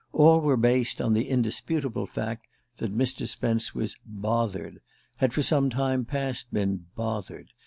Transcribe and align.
All 0.13 0.41
were 0.41 0.57
based 0.57 0.99
on 0.99 1.13
the 1.13 1.29
indisputable 1.29 2.07
fact 2.07 2.47
that 2.79 2.91
Mr. 2.97 3.27
Spence 3.27 3.75
was 3.75 3.97
"bothered" 4.03 4.81
had 5.17 5.31
for 5.31 5.43
some 5.43 5.69
time 5.69 6.05
past 6.05 6.51
been 6.51 6.87
"bothered." 6.95 7.49